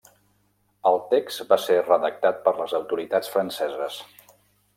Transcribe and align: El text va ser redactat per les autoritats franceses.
El 0.91 0.95
text 1.11 1.43
va 1.51 1.59
ser 1.65 1.77
redactat 1.89 2.41
per 2.49 2.55
les 2.63 2.75
autoritats 2.81 3.31
franceses. 3.37 4.01